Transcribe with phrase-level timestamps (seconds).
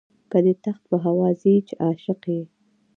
[0.31, 2.43] که دي تخت په هوا ځي چې عاشق یې.